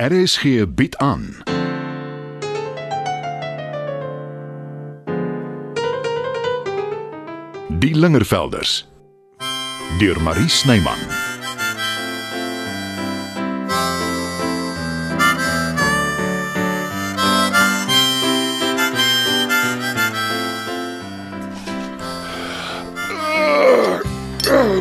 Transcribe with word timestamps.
RSG 0.00 0.74
bied 0.74 0.96
aan. 0.96 1.36
Die 7.68 7.96
Lingervelders 7.96 8.88
deur 9.98 10.22
Marie 10.22 10.48
Snyman. 10.48 10.98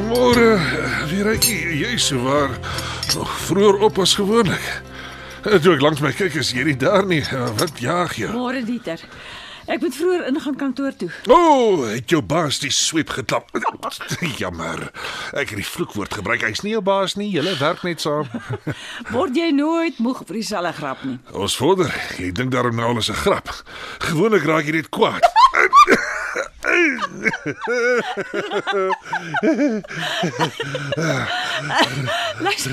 Môre, 0.06 0.60
weer 1.10 1.32
ek 1.34 1.50
jy's 1.50 2.12
waar 2.22 2.54
nog 3.16 3.34
vroeër 3.48 3.82
op 3.90 3.98
as 4.06 4.14
gewoonlik. 4.22 4.86
Eh, 5.46 5.60
Toe 5.62 5.74
ek 5.76 5.82
langs 5.84 6.02
my 6.04 6.12
kyk 6.16 6.36
is 6.42 6.52
jy 6.56 6.64
nie 6.68 6.78
daar 6.80 7.06
nie. 7.08 7.22
Eh, 7.22 7.50
Wat 7.60 7.80
jaag 7.82 8.16
jou? 8.20 8.32
Môre 8.34 8.64
Dieter. 8.66 9.00
Ek 9.68 9.82
moet 9.84 9.96
vroeër 9.98 10.28
ingaan 10.30 10.56
kantoor 10.56 10.94
toe. 10.96 11.10
O, 11.28 11.36
oh, 11.36 11.82
het 11.92 12.08
jou 12.10 12.22
baas 12.24 12.60
die 12.64 12.70
sweep 12.72 13.10
geklap. 13.12 13.50
Jammer. 14.42 14.86
Ek 15.36 15.50
het 15.52 15.60
die 15.60 15.66
vloekwoord 15.68 16.14
gebruik. 16.22 16.46
Hy's 16.48 16.64
nie 16.64 16.72
jou 16.78 16.82
baas 16.82 17.18
nie. 17.20 17.28
Julle 17.34 17.52
werk 17.60 17.84
net 17.84 18.00
saam. 18.02 18.30
Word 19.16 19.36
jy 19.36 19.50
nooit 19.52 20.00
moeg 20.00 20.24
vir 20.24 20.40
dieselfde 20.40 20.72
grap 20.80 21.04
nie. 21.04 21.18
Ons 21.36 21.58
vorder. 21.60 21.92
Jy 22.16 22.32
dink 22.32 22.56
daarom 22.56 22.80
nou 22.80 22.88
alles 22.94 23.12
'n 23.12 23.20
grap. 23.26 23.52
Gewoonlik 24.08 24.48
raak 24.48 24.66
jy 24.72 24.80
net 24.80 24.90
kwaad. 24.90 25.22
Luister, 32.40 32.72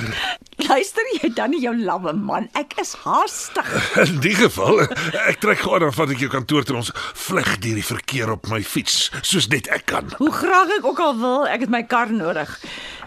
luister 0.63 1.07
jy 1.17 1.31
dan 1.35 1.51
nie 1.55 1.61
jou 1.65 1.75
lamme 1.77 2.13
man. 2.17 2.49
Ek 2.59 2.77
is 2.81 2.95
haastig. 3.05 3.69
In 4.05 4.21
die 4.25 4.35
geval, 4.39 4.85
ek 5.27 5.41
trek 5.43 5.65
gou 5.65 5.79
dan 5.83 5.95
vat 5.95 6.15
ek 6.15 6.23
jou 6.25 6.31
kantoor 6.33 6.67
toe 6.67 6.79
ons 6.81 6.93
vleg 7.27 7.51
deur 7.65 7.81
die 7.81 7.87
verkeer 7.87 8.35
op 8.37 8.49
my 8.53 8.63
fiets, 8.63 9.11
soos 9.23 9.49
net 9.53 9.69
ek 9.75 9.89
kan. 9.91 10.13
Hoe 10.21 10.33
graag 10.35 10.79
ek 10.79 10.89
ook 10.89 11.03
al 11.05 11.19
wil, 11.21 11.49
ek 11.51 11.67
het 11.67 11.75
my 11.75 11.85
kar 11.89 12.13
nodig. 12.15 12.53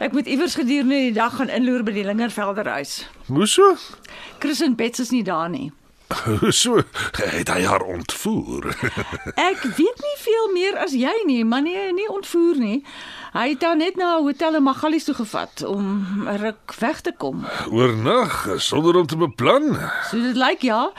Ek 0.04 0.14
moet 0.14 0.30
iewers 0.30 0.58
gedurende 0.60 1.00
die 1.08 1.16
dag 1.16 1.40
gaan 1.40 1.50
inloer 1.54 1.86
by 1.88 1.96
die 1.96 2.06
Lingervelder 2.08 2.70
huis. 2.78 3.00
Hoe 3.32 3.48
so? 3.50 3.76
Chris 4.44 4.62
en 4.62 4.78
Bets 4.78 5.02
is 5.08 5.14
nie 5.16 5.24
daar 5.26 5.50
nie. 5.50 5.72
So? 6.52 6.82
Het 7.12 7.50
hy 7.52 7.64
haar 7.64 7.82
ontvoer? 7.82 8.72
Ek 9.50 9.64
weet 9.78 10.04
nie 10.04 10.18
veel 10.24 10.52
meer 10.54 10.78
as 10.80 10.96
jy 10.96 11.14
nie, 11.28 11.44
maar 11.46 11.62
nee, 11.66 11.92
nie 11.94 12.08
ontvoer 12.12 12.60
nie. 12.62 12.78
Hy 13.34 13.50
het 13.54 13.64
haar 13.66 13.78
net 13.78 13.98
na 14.00 14.18
'n 14.18 14.24
hotel 14.24 14.56
in 14.56 14.64
Magalies 14.64 15.04
toe 15.04 15.16
gevat 15.16 15.64
om 15.68 16.06
'n 16.26 16.38
ruk 16.42 16.74
weg 16.80 17.02
te 17.02 17.14
kom. 17.18 17.46
Oornag 17.72 18.48
sonder 18.58 18.96
om 18.96 19.08
te 19.08 19.18
beplan. 19.18 19.78
So 20.10 20.18
dit 20.22 20.36
lyk 20.36 20.62
ja. 20.62 20.92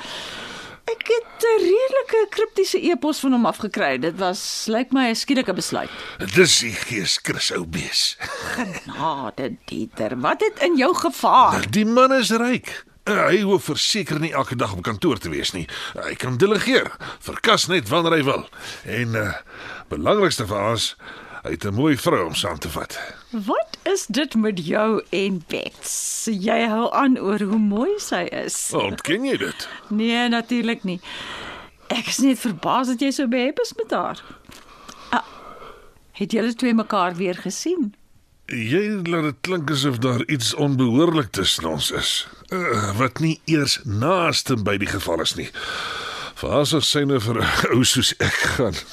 Ek 0.88 1.04
het 1.04 1.44
'n 1.44 1.60
redelike 1.60 2.26
kriptiese 2.30 2.78
e-pos 2.90 3.20
van 3.20 3.32
hom 3.32 3.46
afgekry. 3.46 3.98
Dit 3.98 4.16
was 4.16 4.66
lyk 4.68 4.92
my 4.92 5.08
'n 5.08 5.16
skielike 5.16 5.52
besluit. 5.52 5.90
Dis 6.34 6.58
die 6.58 6.72
gees 6.72 7.18
Chris 7.22 7.52
ou 7.52 7.66
bees. 7.66 8.16
Genade 8.54 9.56
Dieter, 9.64 10.20
wat 10.20 10.40
het 10.40 10.62
in 10.62 10.76
jou 10.76 10.94
gevaar? 10.94 11.70
Die 11.70 11.86
man 11.86 12.12
is 12.12 12.30
ryk. 12.30 12.87
Hy 13.08 13.40
hoef 13.40 13.64
verseker 13.70 14.18
nie 14.20 14.32
elke 14.36 14.56
dag 14.56 14.72
op 14.76 14.82
kantoor 14.84 15.18
te 15.18 15.30
wees 15.32 15.54
nie. 15.56 15.64
Hy 15.96 16.12
kan 16.20 16.36
delegeer, 16.36 16.90
verkas 17.24 17.64
net 17.72 17.88
wanneer 17.88 18.18
hy 18.18 18.24
wil. 18.26 18.44
En 18.84 19.16
uh 19.16 19.32
belangrikste 19.88 20.44
vir 20.44 20.60
ons, 20.74 20.90
hy 21.46 21.54
het 21.54 21.64
'n 21.64 21.72
mooi 21.74 21.96
vrou 21.96 22.26
om 22.26 22.34
saam 22.36 22.58
te 22.58 22.68
vat. 22.68 22.98
Wat 23.32 23.78
is 23.88 24.06
dit 24.06 24.34
met 24.34 24.66
jou 24.66 25.00
en 25.10 25.44
Bets? 25.48 26.28
Jy 26.30 26.68
hou 26.68 26.92
aan 26.92 27.18
oor 27.18 27.40
hoe 27.40 27.58
mooi 27.58 27.96
sy 27.98 28.28
is. 28.44 28.70
Ontken 28.72 29.24
jy 29.24 29.36
dit? 29.36 29.68
Nee, 29.88 30.28
natuurlik 30.28 30.84
nie. 30.84 31.00
Ek 31.88 32.06
is 32.06 32.18
net 32.18 32.38
verbaas 32.38 32.86
dat 32.92 33.00
jy 33.00 33.10
so 33.10 33.26
behep 33.28 33.58
is 33.60 33.72
met 33.76 33.90
haar. 33.90 34.20
Ah, 35.10 35.24
het 36.12 36.32
julle 36.32 36.54
twee 36.54 36.74
mekaar 36.74 37.14
weer 37.14 37.34
gesien? 37.34 37.94
Jy 38.48 39.02
laat 39.04 39.26
dit 39.26 39.40
klink 39.44 39.70
asof 39.70 39.98
daar 40.00 40.22
iets 40.24 40.54
onbehoorlik 40.54 41.28
tussen 41.36 41.66
ons 41.68 41.90
is. 41.90 42.28
Uh, 42.48 42.96
wat 42.96 43.20
nie 43.20 43.40
eers 43.44 43.76
naaste 43.84 44.56
by 44.56 44.78
die 44.80 44.88
geval 44.88 45.20
is 45.20 45.34
nie. 45.36 45.50
Vir 46.40 46.54
as 46.56 46.72
ons 46.72 46.88
syne 46.88 47.20
vir 47.20 47.44
'n 47.44 47.76
ou 47.76 47.84
soos 47.84 48.14
ek 48.16 48.38
gaan. 48.56 48.76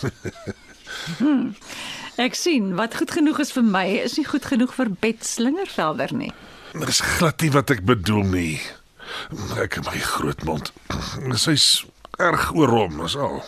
Ek 2.25 2.35
sien 2.35 2.75
wat 2.75 2.95
goed 2.95 3.11
genoeg 3.11 3.39
is 3.39 3.51
vir 3.51 3.63
my 3.63 3.85
is 4.03 4.17
nie 4.17 4.27
goed 4.27 4.45
genoeg 4.45 4.73
vir 4.75 4.89
Bet 4.99 5.23
Slingervelder 5.23 6.11
nie. 6.16 6.31
Dis 6.73 6.99
glad 6.99 7.41
nie 7.41 7.51
wat 7.51 7.72
ek 7.72 7.85
bedoel 7.87 8.23
nie. 8.23 8.59
Ek 9.59 9.79
in 9.79 9.87
my 9.87 9.99
groot 9.99 10.43
mond. 10.43 10.72
Sy's 11.45 11.85
erg 12.19 12.51
oor 12.55 12.72
hom, 12.72 13.05
is 13.05 13.16
al. 13.16 13.43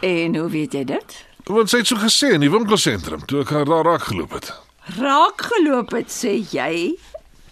En 0.00 0.36
hoe 0.36 0.48
weet 0.48 0.72
jy 0.72 0.84
dit? 0.84 1.16
Want 1.48 1.68
sy 1.68 1.80
het 1.80 1.88
so 1.88 1.96
gesê 1.96 2.32
in 2.36 2.44
die 2.44 2.52
winkelsentrum 2.52 3.24
toe 3.28 3.44
ek 3.44 3.52
haar 3.56 3.68
daar 3.68 3.84
raak 3.84 4.08
geloop 4.08 4.36
het. 4.36 4.52
Raak 4.96 5.42
geloop 5.44 5.92
het 5.92 6.08
sê 6.08 6.38
jy 6.48 6.96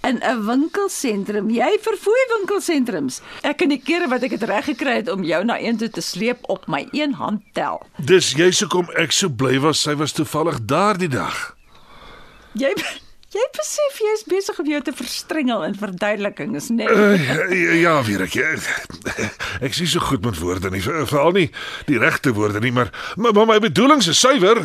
in 0.06 0.20
'n 0.22 0.46
winkelsentrum. 0.46 1.50
Jy 1.50 1.78
verfoei 1.82 2.22
winkelsentrums. 2.32 3.20
Ek 3.42 3.60
in 3.60 3.68
die 3.68 3.82
kere 3.82 4.08
wat 4.08 4.22
ek 4.22 4.30
dit 4.30 4.42
reg 4.42 4.64
gekry 4.64 4.94
het 4.96 5.10
om 5.10 5.24
jou 5.24 5.44
na 5.44 5.60
een 5.60 5.76
toe 5.76 5.90
te 5.90 6.00
sleep 6.00 6.38
op 6.48 6.66
my 6.66 6.88
een 6.92 7.12
hand 7.12 7.42
tel. 7.52 7.82
Dis 7.98 8.32
jy 8.32 8.50
hoekom 8.60 8.88
ek 8.96 9.12
so 9.12 9.28
bly 9.28 9.58
was 9.58 9.82
sy 9.82 9.94
was 9.94 10.12
toevallig 10.12 10.64
daardie 10.64 11.08
dag. 11.08 11.56
Jy 12.52 12.72
jy 13.34 13.42
besef 13.56 13.98
jy 14.00 14.12
is 14.14 14.24
besig 14.28 14.58
om 14.62 14.66
jou 14.70 14.80
te 14.82 14.92
verstrengel 14.96 15.64
in 15.66 15.74
verduidelikings, 15.74 16.68
né? 16.70 16.86
Uh, 16.88 17.80
ja, 17.80 18.02
weer 18.06 18.22
ek. 18.22 18.36
Ek 19.60 19.74
sê 19.76 19.86
so 19.86 20.00
goed 20.00 20.24
met 20.24 20.38
woorde 20.38 20.70
nie, 20.70 20.80
ver- 20.82 21.06
veral 21.10 21.32
nie 21.32 21.50
die 21.86 21.98
regte 21.98 22.32
woorde 22.36 22.60
nie, 22.60 22.72
maar 22.72 22.90
maar, 23.16 23.32
maar 23.32 23.46
my 23.46 23.58
bedoelings 23.58 24.06
is 24.08 24.20
suiwer. 24.20 24.60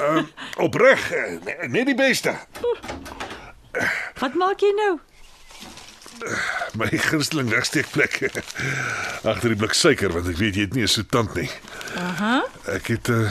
Uh, 0.00 0.22
opreg, 0.56 1.10
eh, 1.12 1.68
net 1.68 1.86
die 1.86 1.94
beste. 1.98 2.34
Wat 4.18 4.34
maak 4.34 4.60
jy 4.64 4.72
nou? 4.76 4.94
My 6.80 6.88
gunsteling 6.88 7.50
wegsteekplek. 7.52 8.14
Agter 9.22 9.52
die 9.52 9.58
blik 9.60 9.74
suiker 9.76 10.14
want 10.14 10.30
ek 10.32 10.38
weet 10.40 10.56
jy 10.56 10.64
het 10.64 10.74
nie 10.74 10.86
'n 10.88 10.88
soetant 10.88 11.34
nie. 11.36 11.50
Aha. 12.00 12.40
Ek 12.72 12.88
het 12.88 13.08
uh, 13.12 13.28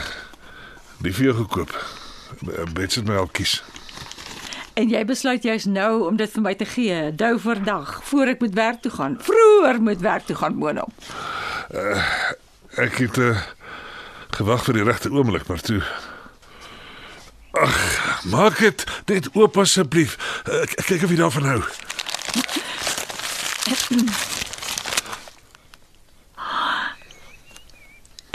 die 1.02 1.12
vir 1.13 1.25
jou 1.31 1.35
gekoop. 1.41 1.73
Bets 2.78 2.96
het 3.02 3.07
my 3.09 3.16
al 3.17 3.28
kies. 3.34 3.63
En 4.75 4.90
jy 4.91 5.06
besluit 5.08 5.46
jy's 5.47 5.66
nou 5.72 6.03
om 6.09 6.18
dit 6.19 6.31
vir 6.31 6.44
my 6.44 6.52
te 6.59 6.66
gee, 6.68 6.96
dou 7.16 7.38
vir 7.40 7.62
dag, 7.63 7.91
voor 8.09 8.34
ek 8.34 8.41
moet 8.44 8.58
werk 8.58 8.81
toe 8.84 8.91
gaan. 8.91 9.16
Vroeër 9.24 9.80
moet 9.81 10.02
werk 10.03 10.25
toe 10.28 10.36
gaan 10.36 10.58
moon 10.59 10.81
op. 10.84 10.91
Ek 12.75 13.00
het 13.00 13.19
uh, 13.24 13.40
gewag 14.35 14.66
vir 14.68 14.80
die 14.80 14.84
regte 14.84 15.12
oomblik, 15.16 15.47
maar 15.47 15.64
toe 15.64 15.80
Ag, 17.56 17.75
maak 18.28 18.59
dit 18.59 18.84
net 19.08 19.30
oop 19.31 19.56
asseblief. 19.64 20.18
Uh, 20.44 20.66
kyk 20.90 21.06
of 21.08 21.14
jy 21.14 21.19
daarvan 21.22 21.47
hou. 21.47 21.62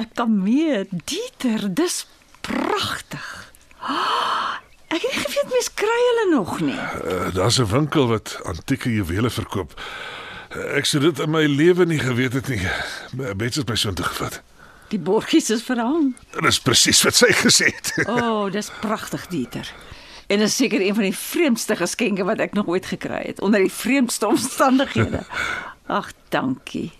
Ek 0.00 0.16
kan 0.16 0.32
mee, 0.40 0.86
Dieter, 1.04 1.68
dis 1.68 2.06
pragtig. 2.40 3.28
Ek 5.00 5.06
het 5.06 5.14
nie 5.16 5.22
geweet 5.24 5.52
mens 5.54 5.68
kry 5.80 6.00
hulle 6.06 6.24
nog 6.34 6.60
nie. 6.60 6.76
Uh, 6.76 7.30
Daar's 7.34 7.58
'n 7.58 7.66
winkel 7.66 8.06
wat 8.08 8.36
antieke 8.44 8.92
juwele 8.92 9.30
verkoop. 9.30 9.72
Ek 10.76 10.84
sou 10.84 11.02
dit 11.02 11.18
in 11.18 11.30
my 11.30 11.44
lewe 11.46 11.86
nie 11.86 11.98
geweet 11.98 12.32
het 12.32 12.48
nie. 12.48 12.60
Bets 13.36 13.56
het 13.56 13.68
my 13.68 13.76
so 13.76 13.88
intoe 13.88 14.04
gevat. 14.04 14.42
Die 14.90 14.98
borgies 14.98 15.50
is 15.50 15.62
verhang. 15.62 16.14
Dis 16.42 16.60
presies 16.60 17.02
wat 17.02 17.14
sy 17.14 17.30
gesê 17.32 17.64
het. 17.70 17.92
O, 18.08 18.12
oh, 18.18 18.52
dis 18.52 18.70
pragtig, 18.80 19.26
Dieter. 19.26 19.72
En 20.26 20.40
is 20.40 20.56
seker 20.56 20.80
een 20.80 20.94
van 20.94 21.02
die 21.02 21.16
vreemdste 21.16 21.76
geskenke 21.76 22.24
wat 22.24 22.38
ek 22.38 22.52
nog 22.52 22.66
ooit 22.66 22.86
gekry 22.86 23.22
het 23.26 23.40
onder 23.40 23.60
die 23.60 23.72
vreemdste 23.72 24.26
omstandighede. 24.26 25.22
Ag, 25.86 26.12
dankie. 26.28 26.92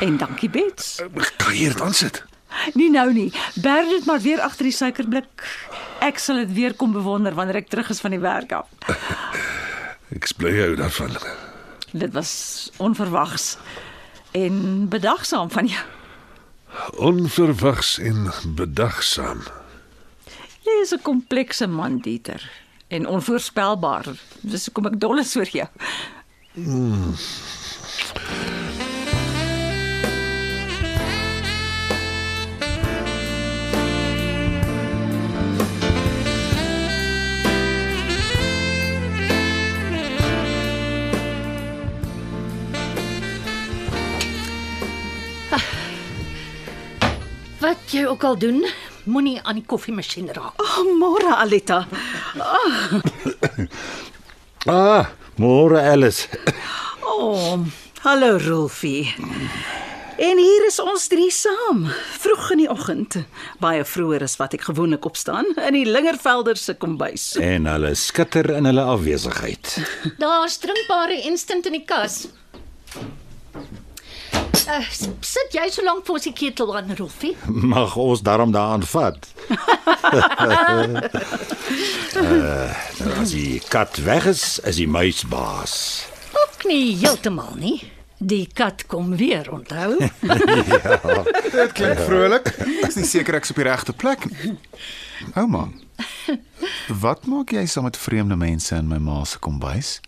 En 0.00 0.16
dankie 0.16 0.50
Bets. 0.50 1.00
kan 1.36 1.54
jy 1.56 1.68
dit 1.68 1.80
aansit? 1.80 2.24
Nie 2.74 2.90
nou 2.90 3.12
nie. 3.12 3.32
Berg 3.54 3.88
dit 3.88 4.06
maar 4.06 4.20
weer 4.20 4.40
agter 4.40 4.64
die 4.68 4.74
suikerblik. 4.74 5.44
Ek 6.04 6.18
sal 6.18 6.36
dit 6.44 6.52
weer 6.52 6.74
kom 6.74 6.92
bewonder 6.92 7.34
wanneer 7.34 7.62
ek 7.62 7.68
terug 7.68 7.90
is 7.90 8.00
van 8.00 8.10
die 8.10 8.22
werk 8.22 8.52
af. 8.52 8.66
Ek 10.14 10.28
bly 10.38 10.52
jou 10.54 10.74
daarvan. 10.76 11.16
Dit 11.92 12.12
was 12.12 12.70
onverwags 12.76 13.56
en 14.36 14.88
bedagsaam 14.88 15.50
van 15.50 15.66
jou. 15.66 15.84
Onverwags 16.96 17.98
en 17.98 18.30
bedagsaam. 18.56 19.42
Jy 20.66 20.82
is 20.82 20.92
'n 20.92 21.02
komplekse 21.02 21.66
man, 21.66 21.98
Dieter, 21.98 22.50
en 22.88 23.06
onvoorspelbaar. 23.06 24.04
Dis 24.40 24.64
hoekom 24.66 24.86
ek 24.86 25.00
dol 25.00 25.18
is 25.18 25.36
oor 25.36 25.48
jou. 25.48 25.68
Jy 47.92 48.06
ook 48.06 48.24
al 48.24 48.38
doen, 48.38 48.64
moenie 49.04 49.38
aan 49.42 49.60
die 49.60 49.66
koffiemasjien 49.66 50.30
raak. 50.34 50.58
Oh, 50.62 50.86
môre 50.98 51.36
Alita. 51.36 51.86
Ah, 54.66 55.06
môre 55.42 55.82
Alice. 55.92 56.28
Oh, 57.18 57.62
hallo 58.02 58.36
Rolfie. 58.36 59.06
En 60.18 60.38
hier 60.40 60.66
is 60.66 60.76
ons 60.80 61.06
drie 61.08 61.30
saam, 61.32 61.86
vroeg 62.20 62.50
in 62.54 62.60
die 62.62 62.68
oggend. 62.72 63.16
Baie 63.60 63.86
vroeër 63.88 64.26
as 64.26 64.36
wat 64.40 64.56
ek 64.58 64.66
gewoonlik 64.68 65.04
opstaan 65.08 65.48
in 65.54 65.76
die 65.78 65.86
Lingervelder 65.88 66.56
se 66.60 66.74
kombuis. 66.80 67.34
En 67.40 67.68
hulle 67.70 67.94
skitter 67.96 68.50
in 68.58 68.68
hulle 68.68 68.84
afwesigheid. 68.84 69.76
Daar's 70.20 70.58
drinkbare 70.60 71.22
instant 71.30 71.68
in 71.70 71.78
die 71.78 71.84
kas. 71.88 72.26
Uh, 74.64 74.80
sit 75.20 75.52
jy 75.54 75.66
so 75.70 75.84
lank 75.84 76.06
voor 76.08 76.20
die 76.24 76.32
ketel 76.32 76.72
aan, 76.76 76.94
Rolfie? 76.96 77.34
Mag 77.74 77.96
ons 78.00 78.22
daarom 78.24 78.52
daaraan 78.54 78.82
vat. 78.88 79.28
uh, 82.16 82.72
as 83.20 83.30
die 83.34 83.60
kat 83.68 84.00
weg 84.06 84.26
is, 84.32 84.58
is 84.64 84.80
die 84.80 84.88
muis 84.88 85.24
baas. 85.28 86.06
Ook 86.32 86.64
nie 86.70 86.96
heeltemal 87.02 87.52
nie. 87.60 87.76
Die 88.16 88.46
kat 88.48 88.86
kom 88.88 89.12
weer, 89.20 89.50
onthou? 89.52 89.98
Dit 91.56 91.72
klink 91.76 92.00
vrolik. 92.08 92.48
Ek 92.64 92.88
is 92.88 92.96
nie 92.96 93.04
seker 93.04 93.36
ek's 93.36 93.52
op 93.52 93.60
die 93.60 93.66
regte 93.68 93.92
plek 93.92 94.24
nie. 94.32 94.54
Ouma. 95.36 95.66
Wat 97.02 97.28
maak 97.28 97.52
jy 97.52 97.66
saam 97.68 97.84
met 97.90 97.98
vreemde 98.00 98.36
mense 98.40 98.72
in 98.76 98.88
my 98.88 98.96
ma 99.04 99.20
se 99.28 99.36
kombuis? 99.44 99.98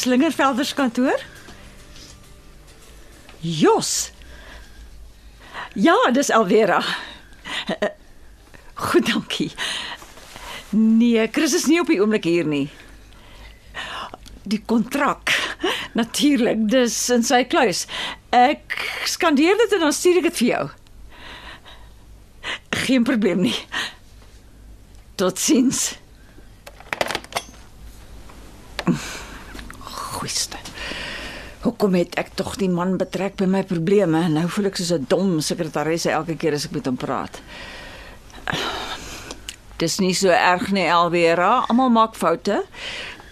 Chris 0.00 0.12
Lingervelder 0.12 0.64
se 0.64 0.74
kantoor. 0.74 1.20
Jos. 3.40 4.12
Ja, 5.74 5.94
dis 6.12 6.30
Alvera. 6.30 6.84
Goed, 8.74 9.12
dankie. 9.12 9.50
Nee, 10.70 11.28
Chris 11.28 11.54
is 11.54 11.66
nie 11.68 11.82
op 11.82 11.92
die 11.92 12.00
oomblik 12.00 12.24
hier 12.24 12.48
nie. 12.48 12.70
Die 14.48 14.62
kontrak. 14.64 15.34
Natuurlik, 16.00 16.64
dis 16.72 16.96
in 17.12 17.20
sy 17.20 17.42
kluis. 17.44 17.84
Ek 18.32 18.80
skandeer 19.04 19.60
dit 19.66 19.76
en 19.76 19.84
dan 19.84 19.92
stuur 19.92 20.22
ek 20.22 20.30
dit 20.30 20.40
vir 20.40 20.52
jou. 20.54 20.66
Geen 22.86 23.04
probleem 23.04 23.44
nie. 23.50 23.58
Totsiens. 25.20 25.90
Goeiste. 30.20 30.58
Hoekom 31.64 31.94
het 31.96 32.16
ek 32.20 32.34
tog 32.36 32.58
die 32.60 32.68
man 32.68 32.98
betrek 33.00 33.38
by 33.40 33.46
my 33.48 33.62
probleme? 33.64 34.20
Nou 34.28 34.42
voel 34.52 34.68
ek 34.68 34.76
soos 34.76 34.92
'n 34.92 35.06
dom 35.08 35.40
sekretaresse 35.40 36.10
elke 36.12 36.36
keer 36.36 36.52
as 36.52 36.66
ek 36.66 36.72
met 36.76 36.86
hom 36.86 36.96
praat. 36.96 37.40
Dis 39.78 39.98
nie 39.98 40.12
so 40.12 40.28
erg 40.28 40.72
nie, 40.72 40.84
Elvera. 40.84 41.64
Almal 41.68 41.88
maak 41.88 42.14
foute. 42.14 42.64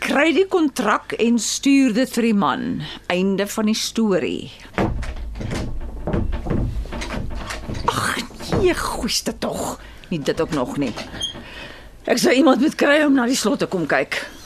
Kry 0.00 0.32
die 0.32 0.46
kontrak 0.46 1.12
en 1.12 1.38
stuur 1.38 1.92
dit 1.92 2.10
vir 2.10 2.22
die 2.22 2.34
man. 2.34 2.82
Einde 3.06 3.46
van 3.46 3.66
die 3.66 3.74
storie. 3.74 4.50
Ag, 7.84 8.16
nee, 8.60 8.74
goeiste 8.74 9.38
tog. 9.38 9.78
Nie 10.08 10.20
dit 10.20 10.40
ook 10.40 10.50
nog 10.50 10.76
nie. 10.78 10.94
Ek 12.04 12.16
sou 12.18 12.32
iemand 12.32 12.60
moet 12.60 12.74
kry 12.74 13.04
om 13.04 13.12
na 13.12 13.26
die 13.26 13.36
slot 13.36 13.58
te 13.58 13.66
kom 13.66 13.86
kyk. 13.86 14.37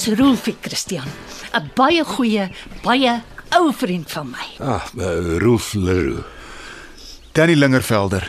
Dis 0.00 0.16
Rolfie 0.16 0.56
Christian, 0.64 1.04
'n 1.52 1.66
baie 1.76 2.00
goeie, 2.04 2.48
baie 2.82 3.20
ou 3.52 3.72
vriend 3.72 4.08
van 4.10 4.30
my. 4.30 4.46
Ah, 4.58 4.86
uh, 4.96 5.36
Rolf 5.38 5.74
Leroux. 5.74 6.24
Danny 7.32 7.54
Lingervelder. 7.54 8.24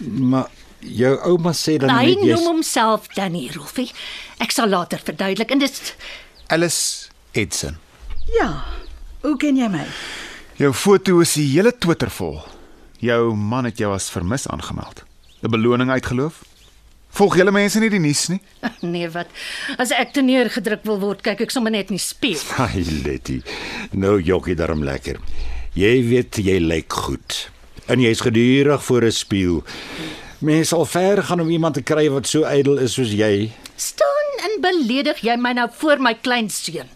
Maar 0.00 0.48
jou 0.80 1.14
ouma 1.22 1.52
sê 1.52 1.76
dan 1.78 1.92
Hy 1.94 2.16
net 2.16 2.24
jy 2.24 2.34
noem 2.34 2.44
homself 2.44 3.06
Danny 3.14 3.46
Rolfie. 3.54 3.92
Ek 4.42 4.50
sal 4.50 4.68
later 4.68 4.98
verduidelik 4.98 5.54
en 5.54 5.62
dis 5.62 5.94
Alice 6.50 7.06
Edson. 7.32 7.78
Ja. 8.34 8.64
Hoe 9.22 9.36
ken 9.36 9.56
jy 9.56 9.68
my? 9.70 9.86
Jou 10.58 10.72
foto 10.72 11.20
is 11.20 11.36
die 11.38 11.46
hele 11.52 11.70
Twitter 11.78 12.10
vol. 12.10 12.42
Jou 12.98 13.36
man 13.36 13.70
het 13.70 13.78
jou 13.78 13.94
as 13.94 14.10
vermis 14.10 14.48
aangemeld. 14.48 15.04
'n 15.44 15.50
Beloning 15.50 15.90
uitgeloof? 15.90 16.42
Volg 17.14 17.36
julle 17.38 17.52
mense 17.54 17.78
nie 17.78 17.90
die 17.92 18.00
nuus 18.02 18.24
nie? 18.32 18.40
nee 18.94 19.08
wat. 19.14 19.30
As 19.78 19.92
ek 19.94 20.14
te 20.16 20.22
neergedruk 20.24 20.82
wil 20.88 20.98
word, 21.02 21.22
kyk 21.22 21.44
ek 21.46 21.52
sommer 21.54 21.70
net 21.74 21.92
nie 21.94 22.00
speel. 22.02 22.40
Ai, 22.64 22.82
Letty. 23.04 23.40
Nou 23.94 24.16
jokkie 24.18 24.56
daarom 24.58 24.82
lekker. 24.86 25.20
Jy 25.78 25.92
weet 26.08 26.38
jy 26.42 26.58
lyk 26.62 26.92
goed. 27.06 27.38
En 27.90 28.00
jy's 28.02 28.22
gedurig 28.24 28.82
voor 28.86 29.04
'n 29.06 29.12
spieël. 29.12 29.62
Mens 30.44 30.68
sal 30.74 30.84
ver 30.84 31.22
gaan 31.22 31.40
om 31.40 31.50
iemand 31.50 31.74
te 31.74 31.82
kry 31.82 32.08
wat 32.10 32.26
so 32.26 32.42
ydel 32.44 32.78
is 32.78 32.94
soos 32.98 33.12
jy. 33.14 33.52
Staan 33.76 34.28
en 34.46 34.60
beledig 34.60 35.22
jy 35.22 35.36
my 35.36 35.52
nou 35.52 35.68
voor 35.72 36.00
my 36.00 36.14
kleinseun. 36.14 36.88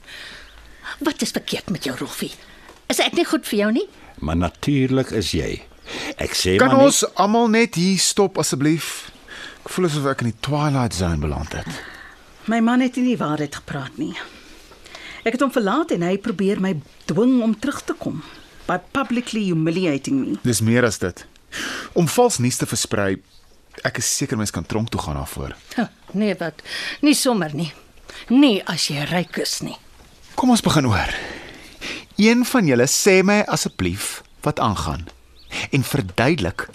Wat 0.98 1.22
is 1.22 1.30
verkeerd 1.30 1.70
met 1.70 1.84
jou, 1.84 1.96
Rolfie? 1.98 2.32
Is 2.88 2.98
ek 2.98 3.14
nie 3.14 3.24
goed 3.24 3.46
vir 3.46 3.58
jou 3.58 3.70
nie? 3.72 3.86
Maar 4.18 4.36
natuurlik 4.36 5.10
is 5.10 5.30
jy. 5.32 5.62
Ek 6.18 6.34
sê 6.34 6.56
Kan 6.56 6.74
maar 6.74 6.84
ons 6.88 7.04
almal 7.14 7.48
net 7.48 7.74
hier 7.74 7.98
stop 7.98 8.38
asseblief? 8.38 9.10
Ek 9.68 9.74
voel 9.76 9.84
asof 9.84 10.06
ek 10.08 10.22
in 10.24 10.30
die 10.30 10.40
twilight 10.40 10.94
zone 10.96 11.20
beland 11.20 11.52
het. 11.52 11.66
My 12.48 12.62
man 12.64 12.80
het 12.80 12.94
nie 12.96 13.10
die 13.10 13.18
waarheid 13.20 13.58
gepraat 13.58 13.98
nie. 14.00 14.14
Ek 15.28 15.34
het 15.34 15.44
hom 15.44 15.52
verlaat 15.52 15.92
en 15.92 16.06
hy 16.06 16.14
probeer 16.24 16.56
my 16.64 16.70
dwing 17.10 17.42
om 17.44 17.52
terug 17.52 17.82
te 17.84 17.92
kom 17.92 18.22
by 18.64 18.78
publicly 18.96 19.44
humiliating 19.50 20.22
me. 20.22 20.38
Dis 20.40 20.64
meer 20.64 20.88
as 20.88 20.96
dit. 21.04 21.20
Om 21.92 22.08
vals 22.08 22.40
nuus 22.40 22.56
te 22.56 22.70
versprei, 22.70 23.18
ek 23.84 24.00
is 24.00 24.08
seker 24.08 24.40
mens 24.40 24.56
kan 24.56 24.64
tronk 24.64 24.88
toe 24.88 25.04
gaan 25.04 25.20
daarvoor. 25.20 25.52
Huh, 25.76 25.90
nee 26.16 26.32
wat. 26.40 26.64
Nie 27.04 27.12
sommer 27.12 27.52
nie. 27.52 27.68
Nee 28.32 28.64
as 28.64 28.88
jy 28.88 29.04
ryk 29.12 29.36
is 29.44 29.58
nie. 29.60 29.76
Kom 30.32 30.56
ons 30.56 30.64
begin 30.64 30.88
oor. 30.88 31.12
Een 32.16 32.48
van 32.48 32.72
julle 32.72 32.88
sê 32.88 33.20
my 33.20 33.42
asseblief 33.44 34.22
wat 34.48 34.64
aangaan 34.64 35.10
en 35.68 35.84
verduidelik 35.84 36.70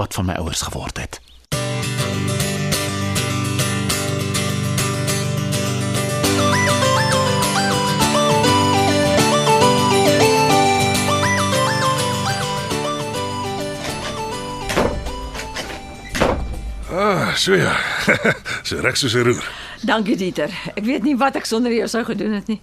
wat 0.00 0.16
van 0.16 0.32
my 0.32 0.40
ouers 0.40 0.70
geword 0.72 1.04
het. 1.04 1.20
Ah, 16.92 17.34
so 17.36 17.54
ja. 17.54 17.76
so 18.66 18.80
reg 18.82 18.96
soos 18.98 19.14
'n 19.14 19.22
roer. 19.28 19.44
Dankie 19.86 20.16
Dieter. 20.16 20.50
Ek 20.76 20.84
weet 20.84 21.02
nie 21.06 21.16
wat 21.16 21.36
ek 21.38 21.46
sonder 21.46 21.72
jou 21.72 21.86
sou 21.88 22.02
gedoen 22.04 22.32
het 22.36 22.48
nie. 22.50 22.60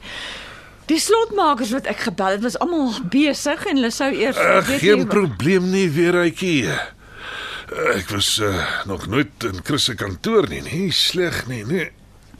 Die 0.88 1.00
slotmakers 1.00 1.72
wat 1.76 1.88
ek 1.88 2.00
gebel 2.08 2.36
het, 2.38 2.44
was 2.44 2.58
almal 2.64 2.94
besig 3.12 3.66
en 3.68 3.76
hulle 3.80 3.92
sou 3.92 4.12
eers 4.14 4.38
Uh, 4.38 4.62
weet 4.68 4.80
geen 4.84 4.98
nie- 5.04 5.08
probleem 5.12 5.70
nie, 5.72 5.90
weeruitjie. 5.92 6.68
Uh, 6.68 7.96
ek 7.98 8.10
was 8.10 8.38
uh, 8.40 8.54
nog 8.88 9.08
nooit 9.08 9.44
in 9.44 9.60
Chris 9.64 9.84
se 9.90 9.96
kantoor 9.96 10.48
nie, 10.48 10.62
nie 10.62 10.92
sleg 10.92 11.48
nie, 11.48 11.64
nee. 11.68 11.90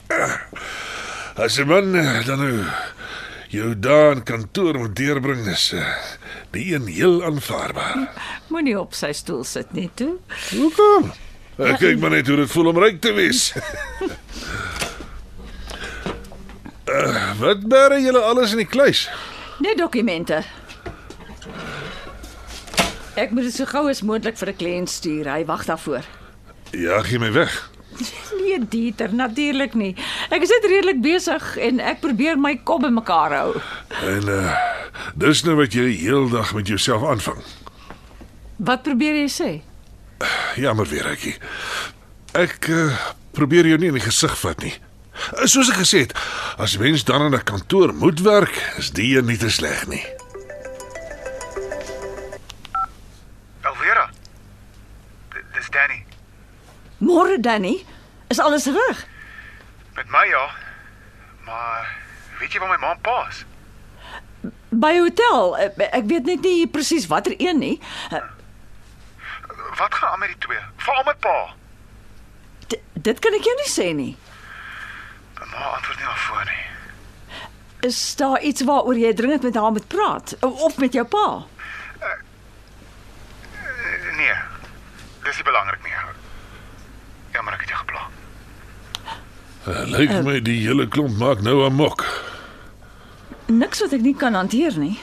Uh, 0.08 0.36
as 1.36 1.58
'n 1.58 1.66
man 1.68 1.94
uh, 1.94 2.24
dan 2.24 2.38
nou 2.40 2.64
jou 3.48 3.74
daar 3.78 4.12
in 4.12 4.22
kantoor 4.22 4.78
moet 4.78 4.96
deurbring, 4.96 5.46
is 5.48 5.72
uh, 5.72 5.84
die 6.52 6.74
een 6.74 6.86
heel 6.86 7.24
aanvaarbaar. 7.24 8.08
Moenie 8.48 8.80
op 8.80 8.94
sy 8.94 9.12
stoel 9.12 9.44
sit 9.44 9.72
nie, 9.72 9.90
toe. 9.94 10.16
Hoekom? 10.56 11.12
Uh, 11.58 11.74
kyk 11.78 11.98
maar 11.98 12.10
net 12.14 12.28
hoe 12.30 12.36
dit 12.36 12.50
voel 12.50 12.70
om 12.70 12.78
ryk 12.78 13.00
te 13.02 13.12
wees. 13.16 13.52
uh, 16.86 17.32
wat 17.42 17.64
bære 17.66 17.98
julle 18.04 18.22
alles 18.22 18.54
in 18.54 18.62
die 18.62 18.68
kluis? 18.70 19.08
Net 19.58 19.78
dokumente. 19.78 20.42
Ek 23.18 23.32
moet 23.34 23.48
dit 23.48 23.54
so 23.56 23.66
gou 23.66 23.88
as 23.90 24.04
moontlik 24.06 24.38
vir 24.38 24.52
'n 24.52 24.56
kliënt 24.56 24.90
stuur. 24.90 25.26
Hy 25.26 25.44
wag 25.44 25.64
daarvoor. 25.66 26.06
Ja, 26.70 27.02
gee 27.02 27.18
my 27.18 27.32
weg. 27.32 27.70
Nee, 28.38 28.58
Dieter, 28.68 29.10
natuurlik 29.14 29.74
nie. 29.74 29.96
Ek 30.30 30.42
is 30.42 30.48
net 30.48 30.64
redelik 30.70 31.00
besig 31.02 31.56
en 31.58 31.80
ek 31.80 31.98
probeer 32.00 32.38
my 32.38 32.54
kop 32.64 32.80
bymekaar 32.86 33.34
hou. 33.34 33.60
En 34.06 34.28
uh 34.28 34.54
Dis 35.18 35.42
nou 35.44 35.56
wat 35.58 35.74
jy 35.74 35.90
heeldag 35.98 36.54
met 36.54 36.68
jouself 36.68 37.04
aanvang. 37.04 37.42
Wat 38.56 38.82
probeer 38.82 39.14
jy 39.20 39.28
sê? 39.30 39.50
Jammer 40.56 40.86
weer, 40.86 41.06
Ekkie. 41.06 41.36
Ek 42.38 42.68
uh, 42.68 42.92
probeer 43.36 43.66
jou 43.66 43.78
nie 43.78 43.90
in 43.92 43.98
die 43.98 44.04
gesig 44.04 44.34
vat 44.40 44.62
nie. 44.62 44.74
Soos 45.50 45.70
ek 45.70 45.80
gesê 45.82 46.04
het, 46.06 46.14
as 46.58 46.76
mens 46.78 47.04
dan 47.04 47.22
in 47.26 47.34
'n 47.34 47.44
kantoor 47.44 47.94
moet 47.94 48.20
werk, 48.20 48.54
is 48.78 48.90
die 48.90 49.16
een 49.16 49.26
nie 49.26 49.36
te 49.36 49.50
sleg 49.50 49.86
nie. 49.86 50.04
Alvera. 53.62 54.10
Dis 55.54 55.70
Danny. 55.70 56.04
Môre 56.98 57.40
Danny, 57.40 57.84
is 58.28 58.38
alles 58.38 58.66
reg? 58.66 59.06
Met 59.94 60.10
my 60.10 60.26
ja. 60.30 60.50
Maar 61.44 61.86
weet 62.40 62.52
jy 62.52 62.58
waar 62.58 62.70
my 62.70 62.78
ma 62.80 62.90
en 62.92 63.00
pa 63.00 63.26
is? 63.28 63.44
By 64.70 64.98
hotel. 64.98 65.58
Ek, 65.58 65.78
ek 65.78 66.04
weet 66.04 66.24
net 66.24 66.42
nie 66.42 66.66
presies 66.66 67.06
watter 67.06 67.34
een 67.38 67.58
nie. 67.58 67.80
Uh, 69.78 69.84
Wat 69.84 69.94
gaan 69.94 70.10
aan 70.12 70.18
met 70.18 70.28
die 70.28 70.38
twee? 70.38 70.58
Veral 70.76 71.02
met 71.04 71.18
pa. 71.18 71.54
d- 72.66 72.80
dit 72.92 73.18
kan 73.18 73.32
ek 73.32 73.44
jou 73.46 73.54
nie 73.56 73.70
sê 73.70 73.94
nie. 73.94 74.16
Ma 75.38 75.56
antwoord 75.76 75.98
nie 75.98 76.08
op 76.08 76.16
voor 76.26 76.44
nie. 76.44 76.64
Is 77.88 78.16
daar 78.16 78.40
iets 78.42 78.62
waaroor 78.66 78.98
jy 78.98 79.12
dringend 79.14 79.42
met 79.42 79.54
haar 79.54 79.72
moet 79.72 79.86
praat 79.86 80.36
of 80.40 80.76
met 80.78 80.92
jou 80.92 81.04
pa? 81.06 81.44
Nee. 84.18 84.34
Dis 85.24 85.36
nie 85.36 85.44
belangrik 85.46 85.82
nie. 85.84 85.92
Jammer 87.32 87.54
ek 87.54 87.60
het 87.60 87.68
jou 87.68 87.78
gepla. 87.84 88.02
Uh, 89.68 89.84
Lyk 89.92 90.14
my 90.24 90.40
die 90.42 90.58
hele 90.66 90.88
klomp 90.88 91.18
maak 91.20 91.40
nou 91.46 91.62
'n 91.68 91.74
mok. 91.74 92.02
Niks 93.46 93.80
wat 93.80 93.92
ek 93.92 94.00
nie 94.00 94.14
kan 94.16 94.34
hanteer 94.34 94.78
nie. 94.78 94.98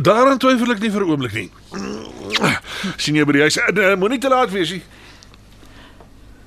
Daaraan 0.00 0.38
twyfel 0.38 0.70
ek 0.72 0.78
nie 0.80 0.90
vir 0.90 1.02
'n 1.04 1.10
oomblik 1.10 1.32
nie. 1.32 1.50
Sien 2.96 3.16
jy 3.18 3.24
by 3.24 3.36
die 3.36 3.44
huis? 3.46 3.58
Uh, 3.58 3.94
Moenie 3.98 4.20
te 4.22 4.30
laat 4.32 4.52
wees 4.54 4.74
nie. 4.76 4.82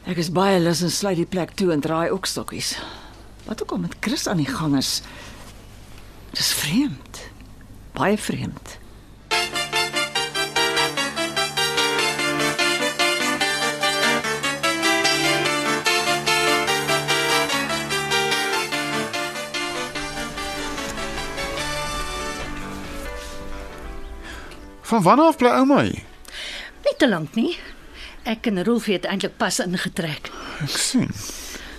Ek 0.07 0.19
is 0.21 0.31
baie 0.31 0.59
lus 0.63 0.81
en 0.85 0.91
sluit 0.93 1.19
die 1.19 1.27
plek 1.27 1.51
toe 1.59 1.71
en 1.75 1.83
draai 1.83 2.09
ook 2.15 2.25
stokkies. 2.29 2.77
Wat 3.47 3.63
ook 3.63 3.75
al 3.75 3.83
met 3.83 3.95
Chris 3.99 4.27
aan 4.27 4.39
die 4.39 4.49
gang 4.49 4.77
is. 4.77 5.01
Dis 6.31 6.53
vreemd. 6.53 7.23
Baie 7.97 8.17
vreemd. 8.17 8.77
Van 24.87 25.01
wanneer 25.03 25.25
af 25.25 25.37
bly 25.37 25.49
ouma 25.51 25.81
hier? 25.83 26.06
Te 26.97 27.07
lank 27.09 27.35
nie. 27.37 27.51
Ek 28.25 28.47
en 28.49 28.63
Rolf 28.65 28.87
het 28.89 29.05
eintlik 29.05 29.37
pas 29.37 29.59
ingetrek. 29.61 30.31
Ek 30.65 30.73
sien. 30.81 31.11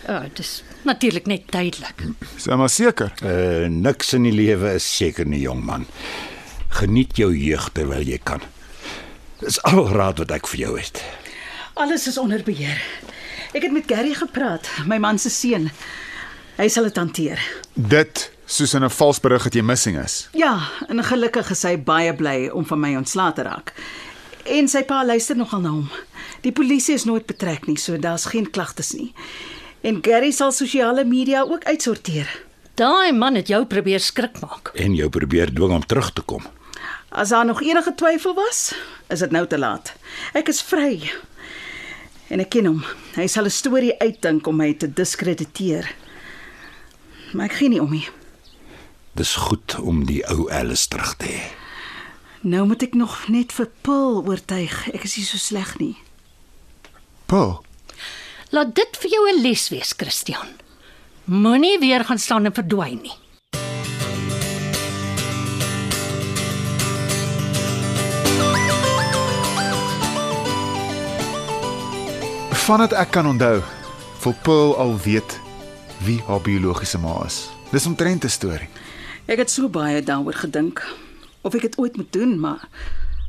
Ja, 0.07 0.23
dis 0.39 0.63
natuurlik 0.87 1.27
net 1.29 1.49
tydelik. 1.53 2.05
Is 2.37 2.47
jy 2.47 2.57
maar 2.57 2.71
seker? 2.73 3.11
Uh 3.27 3.67
niks 3.69 4.15
in 4.17 4.29
die 4.29 4.33
lewe 4.33 4.77
is 4.79 4.87
seker 4.87 5.27
nie, 5.29 5.43
jong 5.43 5.65
man. 5.67 5.89
Geniet 6.79 7.19
jou 7.19 7.33
jeug 7.35 7.67
terwyl 7.75 8.07
jy 8.07 8.21
kan. 8.23 8.45
Dis 9.43 9.59
al 9.69 9.89
raad 9.91 10.23
wat 10.23 10.33
ek 10.39 10.49
vir 10.55 10.63
jou 10.65 10.73
het. 10.79 11.03
Alles 11.79 12.07
is 12.11 12.19
onder 12.19 12.43
beheer. 12.47 12.79
Ek 13.53 13.65
het 13.67 13.75
met 13.75 13.91
Gary 13.91 14.15
gepraat, 14.15 14.71
my 14.87 14.99
man 15.03 15.19
se 15.19 15.31
seun. 15.35 15.69
Hy 16.59 16.67
sal 16.71 16.89
dit 16.89 16.97
hanteer. 16.99 17.43
Dit 17.75 18.31
soos 18.47 18.75
in 18.75 18.85
'n 18.85 18.91
vals 18.91 19.21
berig 19.21 19.43
dat 19.45 19.55
jy 19.55 19.63
missing 19.63 19.99
is. 19.99 20.29
Ja, 20.33 20.69
en 20.89 21.05
gelukkig 21.05 21.51
is 21.51 21.63
hy 21.63 21.77
baie 21.77 22.15
bly 22.15 22.49
om 22.49 22.65
van 22.65 22.81
my 22.81 22.97
ontslae 22.97 23.33
te 23.33 23.43
raak. 23.43 23.73
En 24.49 24.69
sy 24.69 24.81
pa 24.89 25.03
luister 25.05 25.37
nogal 25.37 25.61
na 25.61 25.71
hom. 25.75 25.89
Die 26.41 26.53
polisie 26.57 26.95
is 26.97 27.05
nooit 27.05 27.27
betrek 27.29 27.67
nie, 27.69 27.77
so 27.77 27.99
daar's 28.01 28.25
geen 28.33 28.47
klagtes 28.51 28.95
nie. 28.97 29.11
En 29.85 30.01
Gary 30.03 30.31
sal 30.33 30.53
sosiale 30.53 31.05
media 31.05 31.43
ook 31.45 31.67
uitsorteer. 31.69 32.31
Daai 32.79 33.13
man 33.13 33.37
het 33.37 33.51
jou 33.53 33.65
probeer 33.67 34.01
skrik 34.01 34.41
maak. 34.41 34.73
En 34.75 34.95
jou 34.95 35.09
probeer 35.13 35.53
dwing 35.53 35.75
om 35.75 35.85
terug 35.85 36.13
te 36.13 36.23
kom. 36.23 36.47
As 37.09 37.29
daar 37.35 37.45
nog 37.45 37.63
enige 37.63 37.95
twyfel 37.95 38.35
was, 38.35 38.73
is 39.09 39.19
dit 39.19 39.31
nou 39.31 39.45
te 39.47 39.59
laat. 39.59 39.93
Ek 40.33 40.49
is 40.49 40.63
vry. 40.63 41.11
En 42.29 42.41
ek 42.41 42.53
ken 42.57 42.71
hom. 42.71 42.83
Hy 43.17 43.27
sal 43.27 43.45
'n 43.45 43.51
storie 43.51 43.99
uitdink 44.01 44.47
om 44.47 44.57
my 44.57 44.73
te 44.75 44.89
diskrediteer. 44.89 45.95
Maar 47.33 47.45
ek 47.45 47.59
gee 47.61 47.69
nie 47.69 47.83
om 47.83 47.91
nie. 47.91 48.09
Dis 49.15 49.35
goed 49.35 49.77
om 49.81 50.07
die 50.07 50.25
ou 50.29 50.51
Alice 50.51 50.89
terug 50.89 51.17
te 51.17 51.27
hê. 51.27 51.58
Nou 52.41 52.67
moet 52.67 52.83
ek 52.83 52.95
nog 52.95 53.29
net 53.29 53.53
vir 53.53 53.71
Paul 53.83 54.23
oortuig. 54.27 54.89
Ek 54.95 55.05
is 55.05 55.17
nie 55.17 55.25
so 55.27 55.37
sleg 55.37 55.79
nie. 55.79 55.97
Pa, 57.27 57.61
Laat 58.51 58.75
dit 58.75 58.97
vir 58.97 59.11
jou 59.11 59.29
'n 59.29 59.43
les 59.43 59.69
wees, 59.69 59.93
Christian. 59.93 60.49
Moenie 61.25 61.79
weer 61.79 62.05
gaan 62.05 62.19
staan 62.19 62.45
en 62.45 62.55
verdwyn 62.55 63.01
nie. 63.03 63.17
vandat 72.69 72.93
ek 72.93 73.11
kan 73.11 73.27
onthou, 73.27 73.63
wil 74.23 74.35
Paul 74.43 74.77
al 74.77 74.99
weet 75.01 75.41
wie 76.05 76.21
haar 76.27 76.41
biologiese 76.41 76.99
ma 76.99 77.25
is. 77.25 77.49
Dis 77.71 77.87
omtrent 77.87 78.25
'n 78.25 78.29
storie. 78.29 78.69
Ek 79.25 79.39
het 79.39 79.51
so 79.51 79.69
baie 79.69 80.03
daaroor 80.03 80.35
gedink 80.35 80.85
of 81.49 81.57
ek 81.57 81.69
dit 81.71 81.79
ooit 81.81 81.97
moet 81.97 82.13
doen, 82.13 82.37
maar 82.41 82.69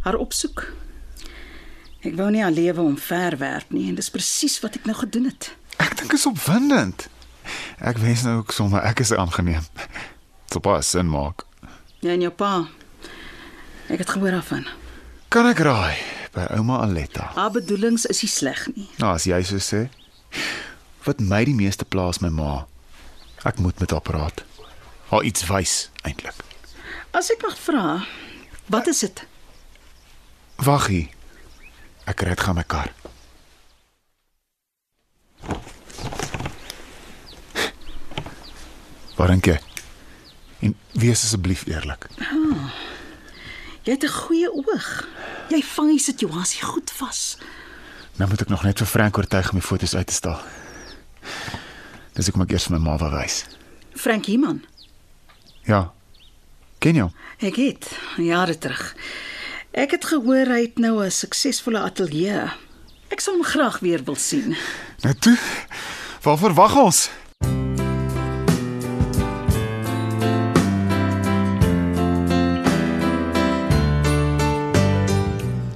haar 0.03 0.19
opsoek. 0.19 0.65
Ek 2.03 2.15
wou 2.15 2.29
nie 2.31 2.43
haar 2.43 2.55
lewe 2.55 2.83
omverwerp 2.83 3.71
nie 3.75 3.89
en 3.91 3.97
dis 3.99 4.11
presies 4.11 4.59
wat 4.63 4.77
ek 4.79 4.87
nou 4.87 4.95
gedoen 4.99 5.27
het. 5.31 5.51
Ek 5.79 5.95
dink 5.99 6.15
is 6.15 6.27
opwindend. 6.27 7.07
Ek 7.79 7.99
wens 7.99 8.23
nou 8.27 8.39
ook 8.41 8.53
sommer 8.55 8.83
ek 8.87 9.03
is 9.03 9.11
aangeneem. 9.15 9.65
Dit 10.49 10.61
pas 10.65 10.87
sin 10.95 11.09
maak. 11.11 11.43
Ja, 11.99 12.13
en 12.15 12.23
jou 12.23 12.31
pa. 12.31 12.53
Ek 13.91 14.03
het 14.03 14.11
gehoor 14.15 14.35
daarvan. 14.37 14.67
Kan 15.33 15.49
ek 15.49 15.61
raai 15.65 15.99
by 16.35 16.47
ouma 16.55 16.79
Aletta? 16.85 17.31
Haar 17.35 17.51
bedoelings 17.55 18.07
is 18.09 18.23
nie 18.23 18.31
sleg 18.31 18.65
nie. 18.75 18.87
Nou 19.01 19.13
as 19.15 19.27
jy 19.27 19.39
so 19.47 19.59
sê. 19.63 19.87
Wat 21.05 21.21
my 21.23 21.43
die 21.47 21.57
meeste 21.57 21.87
pla 21.87 22.07
is 22.13 22.21
my 22.23 22.31
ma. 22.33 22.65
Ek 23.47 23.59
moet 23.59 23.79
met 23.83 23.91
haar 23.95 24.03
praat. 24.05 24.43
Haar 25.11 25.25
iets 25.27 25.47
wys 25.51 25.75
eintlik. 26.07 26.48
As 27.19 27.27
ek 27.33 27.41
mag 27.43 27.55
vra, 27.59 27.99
wat 28.71 28.87
is 28.87 29.01
dit? 29.03 29.17
Wag 30.63 30.85
hier. 30.87 31.09
Ek 32.07 32.23
ry 32.23 32.31
dit 32.31 32.43
gaan 32.47 32.55
my 32.55 32.63
kar. 32.63 32.93
Jy? 39.19 39.57
En 40.63 40.77
wees 40.95 41.25
asseblief 41.27 41.65
eerlik. 41.67 42.07
Jy 43.83 43.91
het 43.91 44.03
'n 44.07 44.15
goeie 44.15 44.47
oog. 44.47 45.07
Jy 45.51 45.61
vang 45.75 45.89
die 45.91 45.99
situasie 45.99 46.63
goed 46.63 46.91
vas. 46.91 47.37
Nou 48.15 48.29
moet 48.29 48.41
ek 48.41 48.49
nog 48.49 48.63
net 48.63 48.77
vir 48.77 48.87
Frank 48.87 49.17
oortuig 49.17 49.49
om 49.51 49.59
die 49.59 49.67
foto's 49.67 49.95
uit 49.95 50.07
te 50.07 50.13
stal. 50.13 50.39
Dis 52.13 52.27
ek 52.27 52.35
moet 52.35 52.51
eers 52.51 52.67
vir 52.67 52.79
my 52.79 52.97
ma 52.97 52.97
wys. 52.97 53.45
Frank 53.95 54.27
Iman. 54.27 54.63
Ja. 55.63 55.98
Ken 56.79 56.95
jy 56.95 57.03
hom? 57.03 57.15
Ek 57.43 57.57
het 57.59 57.91
jare 58.17 58.55
terug. 58.57 58.95
Ek 59.75 59.91
het 59.91 60.05
gehoor 60.07 60.47
hy 60.47 60.61
het 60.61 60.79
nou 60.79 61.03
'n 61.03 61.11
suksesvolle 61.11 61.79
ateljee. 61.79 62.47
Ek 63.11 63.19
sal 63.19 63.33
hom 63.33 63.43
graag 63.43 63.79
weer 63.79 64.03
wil 64.03 64.15
sien. 64.15 64.55
Nou 65.03 65.13
toe. 65.13 65.37
Waarvoor 66.23 66.53
wag 66.53 66.75
ons? 66.75 67.09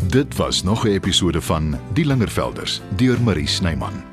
Dit 0.07 0.36
was 0.36 0.63
nog 0.63 0.86
'n 0.86 0.88
episode 0.88 1.41
van 1.41 1.79
Die 1.93 2.05
Lingervelders 2.05 2.81
deur 2.95 3.22
Marie 3.22 3.48
Snyman. 3.48 4.12